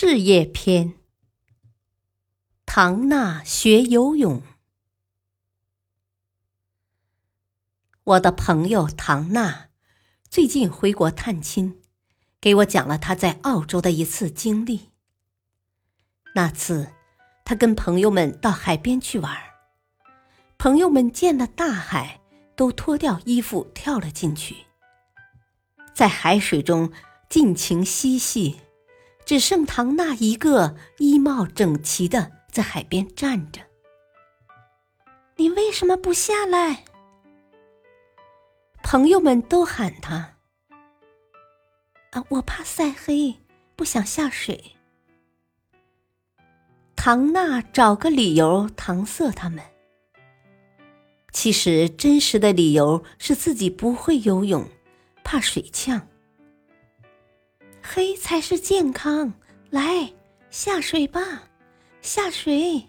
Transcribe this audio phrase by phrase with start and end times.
[0.00, 0.94] 事业篇：
[2.64, 4.44] 唐娜学游泳。
[8.04, 9.70] 我的朋友唐娜
[10.30, 11.82] 最近回国探亲，
[12.40, 14.92] 给我讲了她在澳洲的一次经历。
[16.36, 16.92] 那次，
[17.44, 19.36] 她跟朋友们到海边去玩，
[20.56, 22.20] 朋友们见了大海，
[22.54, 24.58] 都脱掉衣服跳了进去，
[25.92, 26.92] 在海水中
[27.28, 28.60] 尽情嬉戏。
[29.28, 33.60] 只剩唐娜一个衣帽整齐的在海边站着。
[35.36, 36.86] 你为什么不下来？
[38.82, 40.36] 朋友们都喊他。
[42.12, 43.36] 啊，我怕晒黑，
[43.76, 44.76] 不想下水。
[46.96, 49.62] 唐娜找个理由搪塞他们。
[51.32, 54.66] 其实真实的理由是自己不会游泳，
[55.22, 56.08] 怕水呛。
[57.90, 59.32] 黑才是健康，
[59.70, 60.12] 来
[60.50, 61.44] 下水吧，
[62.02, 62.84] 下水。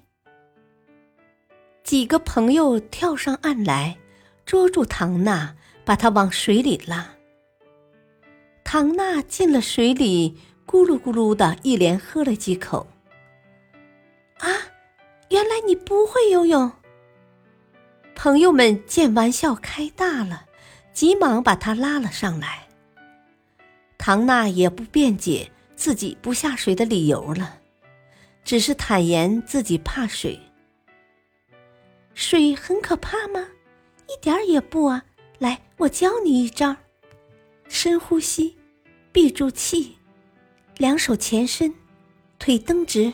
[1.85, 3.97] 几个朋友跳上岸来，
[4.45, 7.11] 捉住唐娜，把她往水里拉。
[8.65, 12.85] 唐娜进了水里，咕噜咕噜的一连喝了几口。
[14.39, 14.51] 啊，
[15.29, 16.69] 原来你不会游泳！
[18.15, 20.45] 朋友们见玩笑开大了，
[20.91, 22.67] 急忙把她拉了上来。
[23.99, 27.59] 唐娜也不辩解自己不下水的理由了，
[28.45, 30.39] 只是坦言自己怕水。
[32.15, 33.45] 水很可怕吗？
[34.07, 35.05] 一点儿也不啊！
[35.37, 36.75] 来，我教你一招：
[37.67, 38.57] 深呼吸，
[39.11, 39.97] 闭住气，
[40.77, 41.71] 两手前伸，
[42.39, 43.11] 腿蹬直。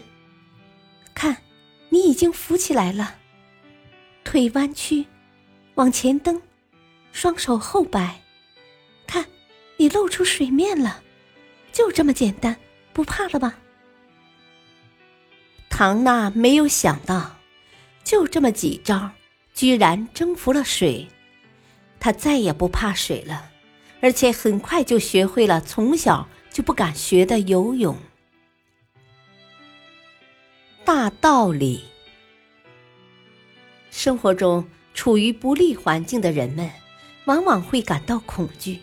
[1.16, 1.36] 看，
[1.90, 3.16] 你已经浮起来了。
[4.24, 5.06] 腿弯曲，
[5.74, 6.40] 往前蹬，
[7.12, 8.22] 双手后摆。
[9.78, 11.04] 你露出水面了，
[11.72, 12.56] 就这么简单，
[12.94, 13.60] 不怕了吧？
[15.70, 17.38] 唐娜没有想到，
[18.04, 19.12] 就这么几招，
[19.54, 21.08] 居然征服了水。
[22.00, 23.52] 她再也不怕水了，
[24.00, 27.98] 而且很快就学会了从小就不敢学的游泳。
[30.86, 31.84] 大道理：
[33.92, 36.72] 生活中处于不利环境的人们，
[37.26, 38.80] 往往会感到恐惧。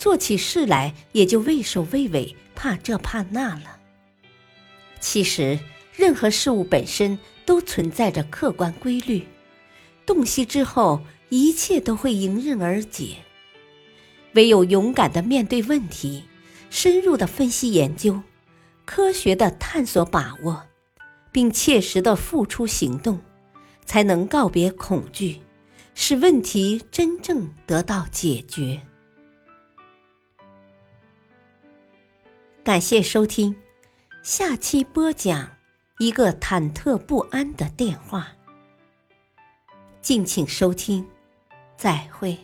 [0.00, 3.78] 做起事来也就畏首畏尾，怕这怕那了。
[4.98, 5.60] 其实，
[5.94, 9.26] 任何事物本身都存在着客观规律，
[10.06, 13.16] 洞悉之后，一切都会迎刃而解。
[14.32, 16.24] 唯有勇敢的面对问题，
[16.70, 18.22] 深入的分析研究，
[18.86, 20.62] 科学的探索把握，
[21.30, 23.20] 并切实的付出行动，
[23.84, 25.42] 才能告别恐惧，
[25.94, 28.80] 使问题真正得到解决。
[32.62, 33.56] 感谢收听，
[34.22, 35.48] 下期播讲
[35.98, 38.28] 一个忐忑不安的电话。
[40.02, 41.06] 敬请收听，
[41.78, 42.38] 再会。